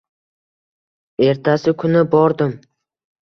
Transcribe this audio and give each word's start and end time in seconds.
Ertasi 1.27 1.75
kuni 1.83 2.03
bordim 2.15 2.57